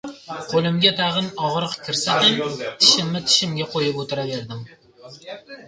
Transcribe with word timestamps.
Qo‘limga 0.53 0.91
tag‘in 0.99 1.27
og‘riq 1.49 1.75
kirsa 1.83 2.17
ham 2.25 2.57
tishimni 2.63 3.23
tishimga 3.29 3.71
qo‘yib 3.77 4.03
o‘tiraverdim. 4.07 4.69